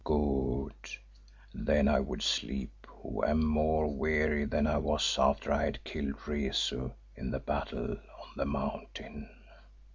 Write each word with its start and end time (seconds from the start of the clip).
"Good. 0.03 0.97
Then 1.53 1.87
I 1.87 1.99
would 1.99 2.23
sleep 2.23 2.87
who 2.89 3.23
am 3.23 3.45
more 3.45 3.87
weary 3.95 4.45
than 4.45 4.65
I 4.65 4.79
was 4.79 5.15
after 5.19 5.51
I 5.53 5.65
had 5.65 5.83
killed 5.83 6.27
Rezu 6.27 6.91
in 7.15 7.29
the 7.29 7.39
battle 7.39 7.91
on 8.19 8.31
the 8.35 8.45
mountain." 8.45 9.29